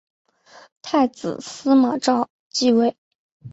[0.81, 2.97] 太子司马绍即位。